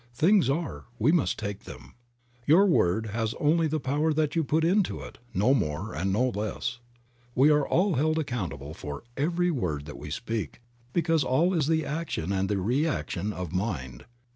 Things 0.15 0.49
are, 0.49 0.85
we 0.97 1.11
must 1.11 1.37
take 1.37 1.65
them. 1.65 1.93
Your 2.47 2.65
word 2.65 3.05
has 3.13 3.35
only 3.35 3.67
the 3.67 3.79
Creative 3.79 3.83
Mind. 3.83 3.83
65 3.83 3.83
power 3.99 4.13
that 4.13 4.35
you 4.35 4.43
put 4.43 4.63
into 4.63 4.99
it, 5.01 5.19
no 5.31 5.53
more 5.53 5.93
and 5.93 6.11
no 6.11 6.29
less. 6.29 6.79
We 7.35 7.51
are 7.51 7.67
all 7.67 7.93
held 7.93 8.17
accountable 8.17 8.73
for 8.73 9.03
every 9.15 9.51
word 9.51 9.85
that 9.85 9.99
we 9.99 10.09
speak 10.09 10.59
because 10.91 11.23
all 11.23 11.53
is 11.53 11.67
the 11.67 11.85
action 11.85 12.31
and 12.31 12.49
the 12.49 12.57
reaction 12.57 13.31
of 13.31 13.53
mind. 13.53 14.05